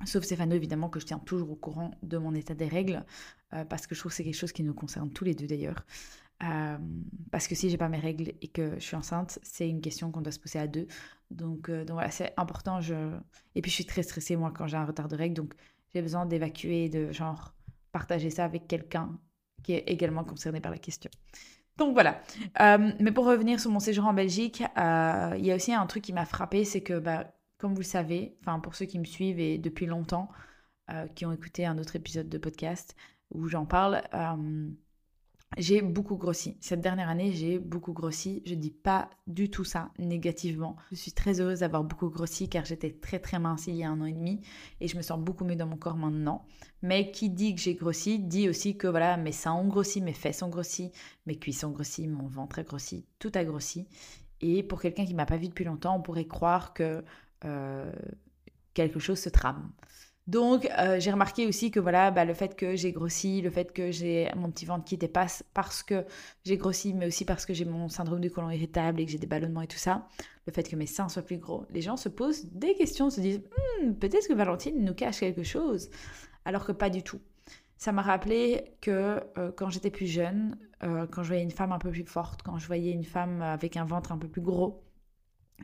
sauf 0.03 0.23
Stéphano 0.23 0.55
évidemment 0.55 0.89
que 0.89 0.99
je 0.99 1.05
tiens 1.05 1.19
toujours 1.19 1.51
au 1.51 1.55
courant 1.55 1.91
de 2.01 2.17
mon 2.17 2.33
état 2.33 2.55
des 2.55 2.67
règles 2.67 3.05
euh, 3.53 3.63
parce 3.65 3.85
que 3.85 3.93
je 3.93 3.99
trouve 3.99 4.11
c'est 4.11 4.23
quelque 4.23 4.35
chose 4.35 4.51
qui 4.51 4.63
nous 4.63 4.73
concerne 4.73 5.11
tous 5.11 5.23
les 5.23 5.33
deux 5.33 5.47
d'ailleurs. 5.47 5.85
Parce 7.31 7.47
que 7.47 7.55
si 7.55 7.69
j'ai 7.69 7.77
pas 7.77 7.89
mes 7.89 7.99
règles 7.99 8.33
et 8.41 8.47
que 8.47 8.75
je 8.75 8.83
suis 8.83 8.95
enceinte, 8.95 9.39
c'est 9.41 9.67
une 9.67 9.81
question 9.81 10.11
qu'on 10.11 10.21
doit 10.21 10.31
se 10.31 10.39
poser 10.39 10.59
à 10.59 10.67
deux. 10.67 10.87
Donc, 11.31 11.69
donc 11.69 11.91
voilà, 11.91 12.11
c'est 12.11 12.33
important. 12.37 12.79
Et 12.81 13.61
puis 13.61 13.69
je 13.69 13.75
suis 13.75 13.85
très 13.85 14.03
stressée 14.03 14.35
moi 14.35 14.51
quand 14.55 14.67
j'ai 14.67 14.77
un 14.77 14.85
retard 14.85 15.07
de 15.07 15.15
règles, 15.15 15.35
donc 15.35 15.53
j'ai 15.93 16.01
besoin 16.01 16.25
d'évacuer, 16.25 16.89
de 16.89 17.11
genre 17.11 17.53
partager 17.91 18.29
ça 18.29 18.45
avec 18.45 18.67
quelqu'un 18.67 19.19
qui 19.63 19.73
est 19.73 19.83
également 19.87 20.23
concerné 20.23 20.61
par 20.61 20.71
la 20.71 20.77
question. 20.77 21.09
Donc 21.77 21.93
voilà. 21.93 22.21
mais 22.99 23.11
pour 23.11 23.25
revenir 23.25 23.59
sur 23.59 23.71
mon 23.71 23.79
séjour 23.79 24.05
en 24.05 24.13
Belgique, 24.13 24.63
il 24.77 25.45
y 25.45 25.51
a 25.51 25.55
aussi 25.55 25.73
un 25.73 25.85
truc 25.85 26.03
qui 26.03 26.13
m'a 26.13 26.25
frappé, 26.25 26.63
c'est 26.65 26.81
que 26.81 26.99
bah, 26.99 27.33
comme 27.57 27.73
vous 27.73 27.81
le 27.81 27.85
savez, 27.85 28.37
enfin 28.41 28.59
pour 28.59 28.75
ceux 28.75 28.85
qui 28.85 28.99
me 28.99 29.05
suivent 29.05 29.39
et 29.39 29.57
depuis 29.57 29.85
longtemps, 29.85 30.29
qui 31.15 31.25
ont 31.25 31.31
écouté 31.31 31.65
un 31.65 31.77
autre 31.77 31.95
épisode 31.95 32.29
de 32.29 32.37
podcast 32.37 32.95
où 33.31 33.47
j'en 33.47 33.65
parle 33.65 34.01
j'ai 35.55 35.81
beaucoup 35.81 36.17
grossi. 36.17 36.57
Cette 36.59 36.81
dernière 36.81 37.09
année, 37.09 37.31
j'ai 37.31 37.57
beaucoup 37.57 37.93
grossi. 37.93 38.43
Je 38.45 38.53
dis 38.53 38.71
pas 38.71 39.09
du 39.27 39.49
tout 39.49 39.63
ça 39.63 39.91
négativement. 39.97 40.75
Je 40.91 40.97
suis 40.97 41.13
très 41.13 41.39
heureuse 41.39 41.59
d'avoir 41.59 41.83
beaucoup 41.83 42.09
grossi 42.09 42.49
car 42.49 42.65
j'étais 42.65 42.91
très 42.91 43.19
très 43.19 43.39
mince 43.39 43.67
il 43.67 43.75
y 43.75 43.83
a 43.83 43.89
un 43.89 44.01
an 44.01 44.05
et 44.05 44.13
demi 44.13 44.41
et 44.81 44.87
je 44.87 44.97
me 44.97 45.01
sens 45.01 45.19
beaucoup 45.19 45.45
mieux 45.45 45.55
dans 45.55 45.65
mon 45.65 45.77
corps 45.77 45.95
maintenant. 45.95 46.45
Mais 46.81 47.11
qui 47.11 47.29
dit 47.29 47.55
que 47.55 47.61
j'ai 47.61 47.75
grossi 47.75 48.19
dit 48.19 48.49
aussi 48.49 48.77
que 48.77 48.87
voilà, 48.87 49.15
mes 49.17 49.31
seins 49.31 49.53
ont 49.53 49.67
grossi, 49.67 50.01
mes 50.01 50.13
fesses 50.13 50.43
ont 50.43 50.49
grossi, 50.49 50.91
mes 51.25 51.37
cuisses 51.37 51.63
ont 51.63 51.71
grossi, 51.71 52.07
mon 52.07 52.27
ventre 52.27 52.59
a 52.59 52.63
grossi, 52.63 53.05
tout 53.17 53.31
a 53.33 53.43
grossi. 53.43 53.87
Et 54.41 54.63
pour 54.63 54.81
quelqu'un 54.81 55.05
qui 55.05 55.15
m'a 55.15 55.25
pas 55.25 55.37
vu 55.37 55.47
depuis 55.47 55.65
longtemps, 55.65 55.95
on 55.95 56.01
pourrait 56.01 56.27
croire 56.27 56.73
que 56.73 57.03
euh, 57.45 57.91
quelque 58.73 58.99
chose 58.99 59.19
se 59.19 59.29
trame. 59.29 59.71
Donc, 60.27 60.69
euh, 60.77 60.99
j'ai 60.99 61.11
remarqué 61.11 61.47
aussi 61.47 61.71
que 61.71 61.79
voilà, 61.79 62.11
bah, 62.11 62.25
le 62.25 62.33
fait 62.33 62.55
que 62.55 62.75
j'ai 62.75 62.91
grossi, 62.91 63.41
le 63.41 63.49
fait 63.49 63.71
que 63.71 63.91
j'ai 63.91 64.29
mon 64.35 64.51
petit 64.51 64.65
ventre 64.65 64.83
qui 64.83 64.97
dépasse 64.97 65.43
parce 65.53 65.83
que 65.83 66.05
j'ai 66.43 66.57
grossi, 66.57 66.93
mais 66.93 67.07
aussi 67.07 67.23
parce 67.23 67.45
que 67.45 67.53
j'ai 67.53 67.63
mon 67.63 67.87
syndrome 67.87 68.19
du 68.19 68.29
côlon 68.29 68.49
irritable 68.49 68.99
et 68.99 69.05
que 69.05 69.11
j'ai 69.11 69.17
des 69.19 69.27
ballonnements 69.27 69.61
et 69.61 69.67
tout 69.67 69.77
ça, 69.77 70.09
le 70.45 70.51
fait 70.51 70.67
que 70.69 70.75
mes 70.75 70.85
seins 70.85 71.07
soient 71.07 71.21
plus 71.21 71.37
gros, 71.37 71.65
les 71.69 71.81
gens 71.81 71.95
se 71.95 72.09
posent 72.09 72.45
des 72.51 72.75
questions, 72.75 73.09
se 73.09 73.21
disent 73.21 73.41
hmm, 73.81 73.93
peut-être 73.93 74.27
que 74.27 74.33
Valentine 74.33 74.83
nous 74.83 74.93
cache 74.93 75.21
quelque 75.21 75.43
chose, 75.43 75.89
alors 76.43 76.65
que 76.65 76.73
pas 76.73 76.89
du 76.89 77.03
tout. 77.03 77.21
Ça 77.77 77.93
m'a 77.93 78.01
rappelé 78.01 78.73
que 78.81 79.21
euh, 79.37 79.51
quand 79.55 79.69
j'étais 79.69 79.91
plus 79.91 80.07
jeune, 80.07 80.57
euh, 80.83 81.07
quand 81.07 81.23
je 81.23 81.27
voyais 81.27 81.43
une 81.43 81.51
femme 81.51 81.71
un 81.71 81.79
peu 81.79 81.91
plus 81.91 82.05
forte, 82.05 82.41
quand 82.41 82.57
je 82.57 82.67
voyais 82.67 82.91
une 82.91 83.05
femme 83.05 83.41
avec 83.41 83.77
un 83.77 83.85
ventre 83.85 84.11
un 84.11 84.17
peu 84.17 84.27
plus 84.27 84.41
gros, 84.41 84.83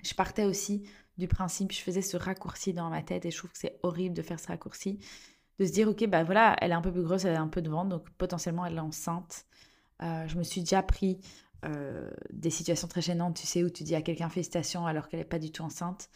je 0.03 0.13
partais 0.13 0.45
aussi 0.45 0.83
du 1.17 1.27
principe, 1.27 1.71
je 1.71 1.79
faisais 1.79 2.01
ce 2.01 2.17
raccourci 2.17 2.73
dans 2.73 2.89
ma 2.89 3.03
tête 3.03 3.25
et 3.25 3.31
je 3.31 3.37
trouve 3.37 3.51
que 3.51 3.57
c'est 3.57 3.79
horrible 3.83 4.15
de 4.15 4.21
faire 4.21 4.39
ce 4.39 4.47
raccourci, 4.47 4.99
de 5.59 5.65
se 5.65 5.71
dire 5.71 5.87
ok 5.87 6.07
bah 6.07 6.23
voilà, 6.23 6.55
elle 6.61 6.71
est 6.71 6.75
un 6.75 6.81
peu 6.81 6.91
plus 6.91 7.03
grosse, 7.03 7.25
elle 7.25 7.35
a 7.35 7.41
un 7.41 7.47
peu 7.47 7.61
de 7.61 7.69
ventre, 7.69 7.89
donc 7.89 8.09
potentiellement 8.11 8.65
elle 8.65 8.75
est 8.75 8.79
enceinte. 8.79 9.45
Euh, 10.01 10.27
je 10.27 10.37
me 10.37 10.43
suis 10.43 10.61
déjà 10.61 10.81
pris 10.81 11.19
euh, 11.65 12.09
des 12.31 12.49
situations 12.49 12.87
très 12.87 13.01
gênantes, 13.01 13.37
tu 13.37 13.47
sais, 13.47 13.63
où 13.63 13.69
tu 13.69 13.83
dis 13.83 13.95
à 13.95 14.01
quelqu'un 14.01 14.29
félicitations 14.29 14.85
alors 14.85 15.07
qu'elle 15.07 15.19
n'est 15.19 15.25
pas 15.25 15.39
du 15.39 15.51
tout 15.51 15.63
enceinte. 15.63 16.09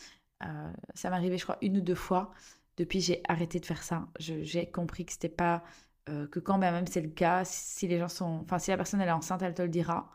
Euh, 0.43 0.71
ça 0.93 1.09
m'est 1.09 1.15
arrivé, 1.15 1.37
je 1.37 1.43
crois, 1.43 1.57
une 1.61 1.77
ou 1.77 1.81
deux 1.81 1.95
fois. 1.95 2.31
Depuis, 2.77 3.01
j'ai 3.01 3.21
arrêté 3.27 3.59
de 3.59 3.65
faire 3.65 3.83
ça. 3.83 4.07
J'ai 4.19 4.69
compris 4.69 5.05
que 5.05 5.11
c'était 5.13 5.29
pas 5.29 5.63
que 6.31 6.39
quand 6.39 6.57
même 6.57 6.87
c'est 6.87 7.01
le 7.01 7.09
cas, 7.09 7.43
si 7.43 7.85
les 7.85 7.99
gens 7.99 8.07
sont, 8.07 8.39
enfin 8.45 8.59
si 8.59 8.71
la 8.71 8.77
personne 8.77 9.01
elle 9.01 9.09
est 9.09 9.11
enceinte, 9.11 9.41
elle 9.41 9.53
te 9.53 9.61
le 9.61 9.67
dira. 9.67 10.09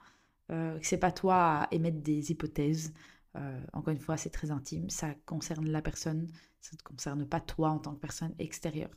que 0.49 0.79
c'est 0.83 0.97
pas 0.99 1.13
toi 1.13 1.63
à 1.63 1.69
émettre 1.71 1.99
des 2.01 2.31
hypothèses. 2.31 2.95
Euh, 3.37 3.61
encore 3.73 3.93
une 3.93 4.01
fois, 4.01 4.17
c'est 4.17 4.31
très 4.31 4.51
intime, 4.51 4.91
ça 4.91 5.15
concerne 5.27 5.69
la 5.71 5.81
personne, 5.81 6.27
ça 6.61 6.73
ne 6.77 6.83
concerne 6.83 7.27
pas 7.27 7.41
toi 7.41 7.71
en 7.71 7.79
tant 7.79 7.95
que 7.95 8.01
personne 8.01 8.35
extérieure. 8.39 8.91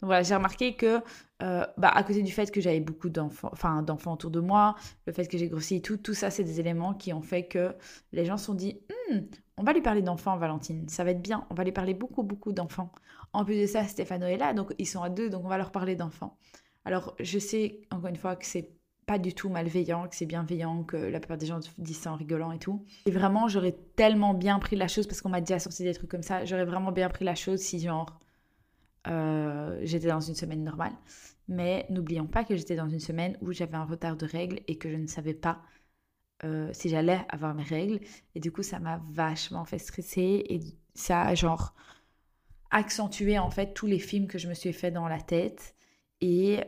Donc 0.00 0.08
voilà, 0.08 0.22
j'ai 0.22 0.34
remarqué 0.34 0.76
que, 0.76 1.00
euh, 1.42 1.64
bah, 1.78 1.88
à 1.88 2.02
côté 2.02 2.22
du 2.22 2.32
fait 2.32 2.50
que 2.50 2.60
j'avais 2.60 2.80
beaucoup 2.80 3.08
d'enfants, 3.08 3.48
enfin 3.52 3.82
d'enfants 3.82 4.14
autour 4.14 4.30
de 4.30 4.40
moi, 4.40 4.74
le 5.06 5.12
fait 5.12 5.26
que 5.26 5.38
j'ai 5.38 5.48
grossi 5.48 5.76
et 5.76 5.82
tout, 5.82 5.96
tout 5.96 6.14
ça, 6.14 6.30
c'est 6.30 6.44
des 6.44 6.60
éléments 6.60 6.94
qui 6.94 7.12
ont 7.12 7.22
fait 7.22 7.46
que 7.46 7.74
les 8.12 8.24
gens 8.24 8.36
se 8.36 8.46
sont 8.46 8.54
dit, 8.54 8.80
hmm, 9.10 9.20
on 9.56 9.62
va 9.62 9.72
lui 9.72 9.82
parler 9.82 10.02
d'enfants, 10.02 10.36
Valentine, 10.36 10.88
ça 10.88 11.04
va 11.04 11.12
être 11.12 11.22
bien, 11.22 11.46
on 11.50 11.54
va 11.54 11.64
lui 11.64 11.72
parler 11.72 11.94
beaucoup, 11.94 12.22
beaucoup 12.22 12.52
d'enfants. 12.52 12.92
En 13.32 13.44
plus 13.44 13.60
de 13.60 13.66
ça, 13.66 13.84
Stéphano 13.84 14.26
est 14.26 14.36
là, 14.36 14.52
donc 14.52 14.74
ils 14.78 14.86
sont 14.86 15.02
à 15.02 15.08
deux, 15.08 15.30
donc 15.30 15.44
on 15.44 15.48
va 15.48 15.58
leur 15.58 15.72
parler 15.72 15.96
d'enfants. 15.96 16.36
Alors, 16.84 17.16
je 17.18 17.38
sais, 17.38 17.80
encore 17.90 18.08
une 18.08 18.16
fois, 18.16 18.36
que 18.36 18.46
c'est 18.46 18.70
pas 19.06 19.18
du 19.18 19.32
tout 19.32 19.48
malveillant, 19.48 20.08
que 20.08 20.16
c'est 20.16 20.26
bienveillant, 20.26 20.82
que 20.82 20.96
la 20.96 21.20
plupart 21.20 21.38
des 21.38 21.46
gens 21.46 21.60
disent 21.78 22.00
ça 22.00 22.12
en 22.12 22.16
rigolant 22.16 22.50
et 22.50 22.58
tout. 22.58 22.84
Et 23.06 23.12
vraiment, 23.12 23.46
j'aurais 23.46 23.76
tellement 23.94 24.34
bien 24.34 24.58
pris 24.58 24.74
la 24.74 24.88
chose, 24.88 25.06
parce 25.06 25.22
qu'on 25.22 25.28
m'a 25.28 25.40
déjà 25.40 25.60
sorti 25.60 25.84
des 25.84 25.94
trucs 25.94 26.10
comme 26.10 26.24
ça, 26.24 26.44
j'aurais 26.44 26.64
vraiment 26.64 26.90
bien 26.90 27.08
pris 27.08 27.24
la 27.24 27.36
chose 27.36 27.60
si, 27.60 27.78
genre, 27.78 28.18
euh, 29.06 29.78
j'étais 29.84 30.08
dans 30.08 30.20
une 30.20 30.34
semaine 30.34 30.64
normale. 30.64 30.92
Mais 31.46 31.86
n'oublions 31.88 32.26
pas 32.26 32.42
que 32.42 32.56
j'étais 32.56 32.74
dans 32.74 32.88
une 32.88 32.98
semaine 32.98 33.38
où 33.40 33.52
j'avais 33.52 33.76
un 33.76 33.84
retard 33.84 34.16
de 34.16 34.26
règles 34.26 34.60
et 34.66 34.76
que 34.76 34.90
je 34.90 34.96
ne 34.96 35.06
savais 35.06 35.34
pas 35.34 35.62
euh, 36.42 36.68
si 36.72 36.88
j'allais 36.88 37.20
avoir 37.28 37.54
mes 37.54 37.62
règles. 37.62 38.00
Et 38.34 38.40
du 38.40 38.50
coup, 38.50 38.64
ça 38.64 38.80
m'a 38.80 39.00
vachement 39.10 39.64
fait 39.64 39.78
stresser 39.78 40.44
et 40.48 40.60
ça 40.94 41.22
a, 41.22 41.34
genre, 41.36 41.76
accentué, 42.72 43.38
en 43.38 43.50
fait, 43.50 43.72
tous 43.72 43.86
les 43.86 44.00
films 44.00 44.26
que 44.26 44.38
je 44.38 44.48
me 44.48 44.54
suis 44.54 44.72
fait 44.72 44.90
dans 44.90 45.06
la 45.06 45.20
tête 45.20 45.75
Et 46.20 46.60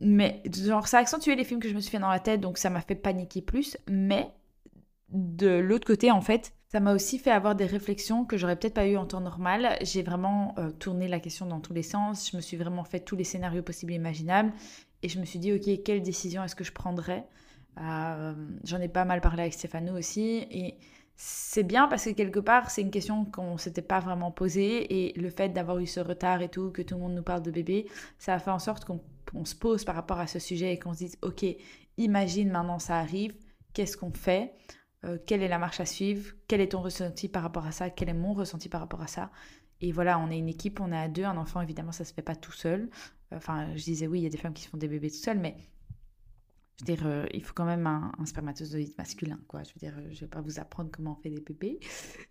mais 0.00 0.42
genre 0.52 0.88
ça 0.88 0.98
a 0.98 1.00
accentué 1.00 1.36
les 1.36 1.44
films 1.44 1.60
que 1.60 1.68
je 1.68 1.74
me 1.74 1.80
suis 1.80 1.90
fait 1.90 1.98
dans 1.98 2.08
la 2.08 2.20
tête, 2.20 2.40
donc 2.40 2.58
ça 2.58 2.70
m'a 2.70 2.80
fait 2.80 2.94
paniquer 2.94 3.42
plus. 3.42 3.76
Mais 3.88 4.30
de 5.10 5.48
l'autre 5.58 5.86
côté, 5.86 6.10
en 6.10 6.20
fait, 6.20 6.52
ça 6.68 6.78
m'a 6.80 6.94
aussi 6.94 7.18
fait 7.18 7.30
avoir 7.32 7.56
des 7.56 7.66
réflexions 7.66 8.24
que 8.24 8.36
j'aurais 8.36 8.56
peut-être 8.56 8.74
pas 8.74 8.86
eu 8.86 8.96
en 8.96 9.06
temps 9.06 9.20
normal. 9.20 9.76
J'ai 9.82 10.02
vraiment 10.02 10.54
euh, 10.58 10.70
tourné 10.70 11.08
la 11.08 11.18
question 11.18 11.46
dans 11.46 11.60
tous 11.60 11.72
les 11.72 11.82
sens. 11.82 12.30
Je 12.30 12.36
me 12.36 12.40
suis 12.40 12.56
vraiment 12.56 12.84
fait 12.84 13.00
tous 13.00 13.16
les 13.16 13.24
scénarios 13.24 13.62
possibles 13.62 13.92
et 13.92 13.96
imaginables. 13.96 14.52
Et 15.02 15.08
je 15.08 15.18
me 15.18 15.24
suis 15.24 15.38
dit, 15.40 15.52
ok, 15.52 15.82
quelle 15.84 16.02
décision 16.02 16.44
est-ce 16.44 16.54
que 16.54 16.64
je 16.64 16.72
prendrais? 16.72 17.26
Euh, 17.80 18.34
J'en 18.64 18.80
ai 18.80 18.88
pas 18.88 19.04
mal 19.04 19.20
parlé 19.20 19.42
avec 19.42 19.54
Stéphano 19.54 19.98
aussi. 19.98 20.46
Et 20.50 20.78
c'est 21.22 21.64
bien 21.64 21.86
parce 21.86 22.06
que 22.06 22.10
quelque 22.10 22.40
part, 22.40 22.70
c'est 22.70 22.80
une 22.80 22.90
question 22.90 23.26
qu'on 23.26 23.58
s'était 23.58 23.82
pas 23.82 24.00
vraiment 24.00 24.30
posée. 24.30 25.08
Et 25.08 25.12
le 25.20 25.28
fait 25.28 25.50
d'avoir 25.50 25.78
eu 25.78 25.86
ce 25.86 26.00
retard 26.00 26.40
et 26.40 26.48
tout, 26.48 26.70
que 26.70 26.80
tout 26.80 26.94
le 26.94 27.00
monde 27.02 27.14
nous 27.14 27.22
parle 27.22 27.42
de 27.42 27.50
bébé, 27.50 27.86
ça 28.18 28.32
a 28.32 28.38
fait 28.38 28.50
en 28.50 28.58
sorte 28.58 28.86
qu'on 28.86 29.44
se 29.44 29.54
pose 29.54 29.84
par 29.84 29.96
rapport 29.96 30.18
à 30.18 30.26
ce 30.26 30.38
sujet 30.38 30.72
et 30.72 30.78
qu'on 30.78 30.94
se 30.94 30.98
dise, 31.00 31.18
ok, 31.20 31.44
imagine 31.98 32.50
maintenant 32.50 32.78
ça 32.78 32.96
arrive, 32.96 33.34
qu'est-ce 33.74 33.98
qu'on 33.98 34.12
fait? 34.14 34.54
Euh, 35.04 35.18
quelle 35.26 35.42
est 35.42 35.48
la 35.48 35.58
marche 35.58 35.80
à 35.80 35.84
suivre, 35.84 36.32
quel 36.48 36.62
est 36.62 36.68
ton 36.68 36.80
ressenti 36.80 37.28
par 37.28 37.42
rapport 37.42 37.66
à 37.66 37.72
ça, 37.72 37.90
quel 37.90 38.08
est 38.08 38.14
mon 38.14 38.32
ressenti 38.32 38.70
par 38.70 38.80
rapport 38.80 39.02
à 39.02 39.06
ça? 39.06 39.30
Et 39.82 39.92
voilà, 39.92 40.18
on 40.18 40.30
est 40.30 40.38
une 40.38 40.48
équipe, 40.48 40.80
on 40.80 40.90
est 40.90 40.98
à 40.98 41.08
deux, 41.08 41.24
un 41.24 41.36
enfant 41.36 41.60
évidemment 41.60 41.92
ça 41.92 42.06
se 42.06 42.14
fait 42.14 42.22
pas 42.22 42.36
tout 42.36 42.52
seul. 42.52 42.88
Enfin, 43.30 43.76
je 43.76 43.84
disais 43.84 44.06
oui, 44.06 44.20
il 44.20 44.22
y 44.22 44.26
a 44.26 44.30
des 44.30 44.38
femmes 44.38 44.54
qui 44.54 44.62
se 44.62 44.70
font 44.70 44.78
des 44.78 44.88
bébés 44.88 45.10
tout 45.10 45.16
seules, 45.16 45.38
mais 45.38 45.56
je 46.80 46.92
veux 46.92 46.96
dire, 46.96 47.06
euh, 47.06 47.26
il 47.34 47.42
faut 47.42 47.52
quand 47.54 47.64
même 47.64 47.86
un, 47.86 48.12
spermatozoïde 48.24 48.94
masculin, 48.96 49.38
quoi. 49.48 49.62
Je 49.62 49.70
veux 49.70 49.78
dire, 49.78 49.94
je 50.12 50.20
vais 50.20 50.26
pas 50.26 50.40
vous 50.40 50.58
apprendre 50.58 50.90
comment 50.90 51.16
on 51.18 51.22
fait 51.22 51.30
des 51.30 51.40
bébés. 51.40 51.78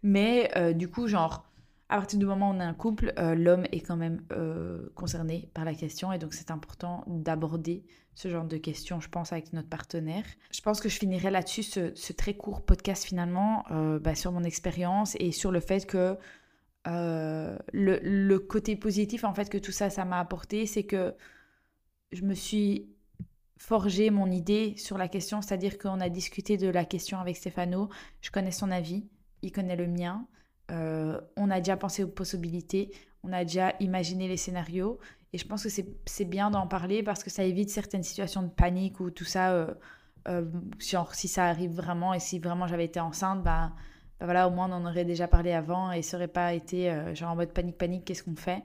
Mais 0.01 0.51
euh, 0.55 0.73
du 0.73 0.89
coup, 0.89 1.07
genre, 1.07 1.49
à 1.89 1.97
partir 1.97 2.19
du 2.19 2.25
moment 2.25 2.51
où 2.51 2.53
on 2.53 2.59
est 2.59 2.63
un 2.63 2.73
couple, 2.75 3.13
euh, 3.17 3.33
l'homme 3.33 3.65
est 3.71 3.81
quand 3.81 3.97
même 3.97 4.21
euh, 4.31 4.89
concerné 4.93 5.49
par 5.55 5.65
la 5.65 5.73
question 5.73 6.13
et 6.13 6.19
donc 6.19 6.35
c'est 6.35 6.51
important 6.51 7.03
d'aborder 7.07 7.83
ce 8.13 8.27
genre 8.29 8.45
de 8.45 8.57
questions, 8.57 8.99
je 8.99 9.09
pense, 9.09 9.33
avec 9.33 9.53
notre 9.53 9.69
partenaire. 9.69 10.23
Je 10.51 10.61
pense 10.61 10.81
que 10.81 10.89
je 10.89 10.99
finirai 10.99 11.31
là-dessus 11.31 11.63
ce, 11.63 12.13
très 12.13 12.35
court 12.35 12.63
podcast 12.63 13.05
finalement 13.05 13.65
euh, 13.71 13.97
bah, 13.97 14.13
sur 14.13 14.31
mon 14.31 14.43
expérience 14.43 15.15
et 15.19 15.31
sur 15.31 15.51
le 15.51 15.59
fait 15.59 15.87
que 15.87 16.15
le, 16.85 17.57
le, 18.01 18.39
côté 18.39 18.75
positif 18.75 19.23
en 19.23 19.33
fait 19.33 19.47
que 19.47 19.59
tout 19.59 19.71
ça, 19.71 19.91
ça 19.91 20.05
m'a 20.05 20.19
apporté, 20.19 20.65
c'est 20.65 20.83
que 20.83 21.13
je 22.11 22.23
me 22.23 22.33
suis 22.33 22.89
forgé 23.59 24.09
mon 24.09 24.31
idée 24.31 24.73
sur 24.77 24.97
la 24.97 25.07
question, 25.07 25.41
c'est-à-dire 25.41 25.77
qu'on 25.77 25.99
a 25.99 26.09
discuté 26.09 26.57
de 26.57 26.69
la 26.69 26.85
question 26.85 27.19
avec 27.19 27.35
Stéphano, 27.37 27.89
je 28.21 28.31
connais 28.31 28.51
son 28.51 28.71
avis, 28.71 29.07
il 29.41 29.51
connaît 29.51 29.75
le 29.75 29.85
mien. 29.85 30.25
Euh, 30.71 31.19
on 31.35 31.51
a 31.51 31.59
déjà 31.59 31.75
pensé 31.75 32.03
aux 32.03 32.07
possibilités, 32.07 32.89
on 33.23 33.33
a 33.33 33.43
déjà 33.43 33.73
imaginé 33.79 34.27
les 34.27 34.37
scénarios. 34.37 34.97
Et 35.33 35.37
je 35.37 35.45
pense 35.45 35.63
que 35.63 35.69
c'est 36.05 36.25
bien 36.25 36.49
d'en 36.49 36.67
parler 36.67 37.03
parce 37.03 37.23
que 37.23 37.29
ça 37.29 37.43
évite 37.43 37.69
certaines 37.69 38.01
situations 38.01 38.41
de 38.41 38.49
panique 38.49 38.99
ou 38.99 39.11
tout 39.11 39.25
ça. 39.25 39.51
Euh, 39.51 39.73
euh, 40.27 40.45
si 40.79 41.27
ça 41.27 41.45
arrive 41.45 41.71
vraiment 41.71 42.13
et 42.13 42.19
si 42.19 42.39
vraiment 42.39 42.65
j'avais 42.65 42.85
été 42.85 42.99
enceinte, 42.99 43.43
bah, 43.43 43.73
bah, 44.19 44.25
voilà, 44.25 44.47
au 44.47 44.51
moins 44.51 44.69
on 44.69 44.73
en 44.73 44.85
aurait 44.85 45.05
déjà 45.05 45.27
parlé 45.27 45.51
avant 45.51 45.91
et 45.91 46.01
ça 46.01 46.17
aurait 46.17 46.27
pas 46.27 46.53
été 46.53 47.13
genre 47.13 47.31
en 47.31 47.35
mode 47.35 47.53
panique, 47.53 47.77
panique, 47.77 48.05
qu'est-ce 48.05 48.23
qu'on 48.23 48.35
fait? 48.35 48.63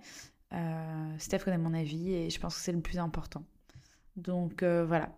Steph 1.19 1.41
connaît 1.41 1.59
mon 1.59 1.75
avis 1.75 2.13
et 2.13 2.31
je 2.31 2.41
pense 2.41 2.57
que 2.57 2.61
c'est 2.61 2.73
le 2.73 2.81
plus 2.81 2.99
important. 2.99 3.45
Donc 4.17 4.63
voilà. 4.63 5.11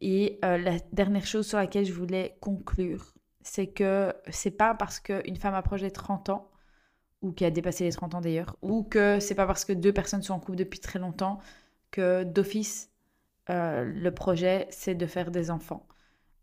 Et 0.00 0.38
la 0.42 0.78
dernière 0.92 1.26
chose 1.26 1.46
sur 1.46 1.58
laquelle 1.58 1.84
je 1.84 1.92
voulais 1.92 2.36
conclure, 2.40 3.14
c'est 3.42 3.66
que 3.66 4.12
c'est 4.30 4.50
pas 4.50 4.74
parce 4.74 5.00
qu'une 5.00 5.36
femme 5.36 5.54
approche 5.54 5.82
les 5.82 5.90
30 5.90 6.28
ans, 6.28 6.48
ou 7.22 7.32
qui 7.32 7.44
a 7.44 7.50
dépassé 7.50 7.84
les 7.84 7.92
30 7.92 8.14
ans 8.14 8.20
d'ailleurs, 8.20 8.56
ou 8.62 8.84
que 8.84 9.18
c'est 9.20 9.34
pas 9.34 9.46
parce 9.46 9.64
que 9.64 9.72
deux 9.72 9.92
personnes 9.92 10.22
sont 10.22 10.34
en 10.34 10.40
couple 10.40 10.56
depuis 10.56 10.80
très 10.80 10.98
longtemps 10.98 11.38
que 11.90 12.22
d'office, 12.24 12.90
euh, 13.50 13.84
le 13.84 14.12
projet, 14.12 14.66
c'est 14.70 14.94
de 14.94 15.06
faire 15.06 15.30
des 15.30 15.50
enfants. 15.50 15.86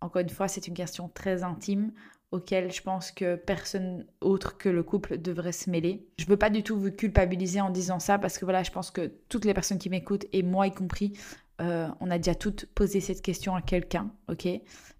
Encore 0.01 0.21
une 0.21 0.29
fois, 0.29 0.47
c'est 0.47 0.67
une 0.67 0.73
question 0.73 1.09
très 1.09 1.43
intime 1.43 1.91
auquel 2.31 2.71
je 2.71 2.81
pense 2.81 3.11
que 3.11 3.35
personne 3.35 4.05
autre 4.19 4.57
que 4.57 4.67
le 4.67 4.83
couple 4.83 5.17
devrait 5.17 5.51
se 5.51 5.69
mêler. 5.69 6.05
Je 6.19 6.25
veux 6.25 6.37
pas 6.37 6.49
du 6.49 6.63
tout 6.63 6.77
vous 6.77 6.91
culpabiliser 6.91 7.61
en 7.61 7.69
disant 7.69 7.99
ça 7.99 8.17
parce 8.17 8.37
que 8.37 8.45
voilà, 8.45 8.63
je 8.63 8.71
pense 8.71 8.91
que 8.91 9.13
toutes 9.29 9.45
les 9.45 9.53
personnes 9.53 9.77
qui 9.77 9.89
m'écoutent 9.89 10.25
et 10.33 10.43
moi 10.43 10.67
y 10.67 10.73
compris, 10.73 11.13
euh, 11.61 11.87
on 11.99 12.11
a 12.11 12.17
déjà 12.17 12.35
toutes 12.35 12.65
posé 12.65 12.99
cette 12.99 13.21
question 13.21 13.55
à 13.55 13.61
quelqu'un, 13.61 14.11
ok? 14.27 14.47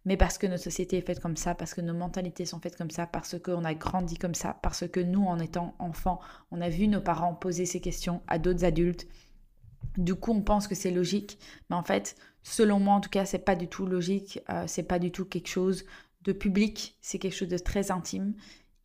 Mais 0.06 0.18
parce 0.18 0.38
que 0.38 0.48
notre 0.48 0.64
société 0.64 0.98
est 0.98 1.02
faite 1.02 1.20
comme 1.20 1.36
ça, 1.36 1.56
parce 1.56 1.74
que 1.74 1.82
nos 1.82 1.94
mentalités 1.94 2.46
sont 2.46 2.60
faites 2.60 2.78
comme 2.78 2.92
ça, 2.92 3.08
parce 3.08 3.38
qu'on 3.40 3.64
a 3.66 3.74
grandi 3.74 4.18
comme 4.18 4.36
ça, 4.36 4.58
parce 4.62 4.88
que 4.88 5.00
nous, 5.00 5.24
en 5.24 5.40
étant 5.40 5.76
enfants, 5.80 6.20
on 6.52 6.62
a 6.62 6.70
vu 6.70 6.88
nos 6.88 7.02
parents 7.02 7.34
poser 7.34 7.66
ces 7.66 7.82
questions 7.82 8.22
à 8.28 8.40
d'autres 8.40 8.64
adultes. 8.64 9.08
Du 9.98 10.16
coup, 10.16 10.32
on 10.32 10.42
pense 10.42 10.68
que 10.68 10.76
c'est 10.76 10.92
logique, 10.92 11.40
mais 11.70 11.76
en 11.76 11.84
fait, 11.84 12.16
selon 12.44 12.80
moi, 12.80 12.96
en 12.96 13.02
tout 13.02 13.10
cas, 13.10 13.26
c'est 13.26 13.40
pas 13.40 13.56
du 13.56 13.68
tout 13.68 13.86
logique. 13.86 14.40
Euh, 14.50 14.66
c'est 14.68 14.84
pas 14.84 15.00
du 15.00 15.12
tout 15.12 15.26
quelque 15.26 15.50
chose 15.50 15.86
de 16.22 16.32
public. 16.32 16.98
C'est 17.02 17.20
quelque 17.20 17.36
chose 17.36 17.50
de 17.50 17.58
très 17.58 17.92
intime. 17.92 18.34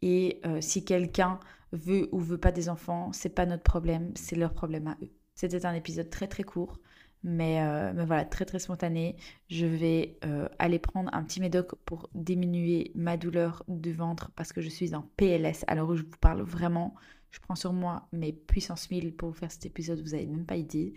Et 0.02 0.40
euh, 0.46 0.60
si 0.60 0.84
quelqu'un 0.84 1.38
veut 1.72 2.08
ou 2.12 2.18
veut 2.20 2.38
pas 2.38 2.52
des 2.52 2.68
enfants, 2.68 3.12
c'est 3.12 3.34
pas 3.34 3.46
notre 3.46 3.62
problème, 3.62 4.12
c'est 4.14 4.36
leur 4.36 4.54
problème 4.54 4.88
à 4.88 4.96
eux. 5.02 5.10
C'était 5.34 5.66
un 5.66 5.74
épisode 5.74 6.10
très 6.10 6.26
très 6.26 6.42
court. 6.42 6.78
Euh, 7.24 7.92
mais, 7.94 8.04
voilà, 8.04 8.24
très 8.24 8.44
très 8.44 8.58
spontané. 8.58 9.16
Je 9.48 9.66
vais 9.66 10.18
euh, 10.24 10.48
aller 10.58 10.78
prendre 10.78 11.10
un 11.12 11.22
petit 11.22 11.40
médoc 11.40 11.74
pour 11.84 12.08
diminuer 12.14 12.92
ma 12.94 13.16
douleur 13.16 13.64
du 13.68 13.92
ventre 13.92 14.30
parce 14.36 14.52
que 14.52 14.60
je 14.60 14.68
suis 14.68 14.94
en 14.94 15.02
PLS. 15.16 15.64
Alors 15.66 15.94
je 15.96 16.02
vous 16.02 16.18
parle 16.20 16.42
vraiment, 16.42 16.94
je 17.30 17.40
prends 17.40 17.54
sur 17.54 17.72
moi 17.72 18.08
mes 18.12 18.32
puissances 18.32 18.90
1000 18.90 19.14
pour 19.14 19.30
vous 19.30 19.34
faire 19.34 19.52
cet 19.52 19.66
épisode, 19.66 20.00
vous 20.00 20.12
n'avez 20.12 20.26
même 20.26 20.46
pas 20.46 20.56
idée. 20.56 20.94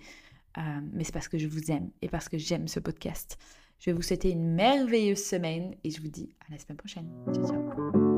Euh, 0.58 0.62
mais 0.92 1.04
c'est 1.04 1.14
parce 1.14 1.28
que 1.28 1.38
je 1.38 1.48
vous 1.48 1.72
aime 1.72 1.90
et 2.02 2.10
parce 2.10 2.30
que 2.30 2.38
j'aime 2.38 2.68
ce 2.68 2.80
podcast. 2.80 3.38
Je 3.80 3.90
vais 3.90 3.96
vous 3.96 4.04
souhaiter 4.04 4.32
une 4.32 4.54
merveilleuse 4.54 5.24
semaine 5.24 5.76
et 5.84 5.90
je 5.90 6.00
vous 6.00 6.10
dis 6.10 6.30
à 6.48 6.52
la 6.52 6.60
semaine 6.60 6.78
prochaine. 6.78 7.10
Ciao 7.34 7.48
ciao. 7.48 8.13